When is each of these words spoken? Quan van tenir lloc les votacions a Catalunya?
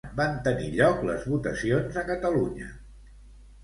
Quan 0.03 0.13
van 0.19 0.31
tenir 0.47 0.69
lloc 0.77 1.05
les 1.11 1.29
votacions 1.35 2.03
a 2.03 2.07
Catalunya? 2.11 2.77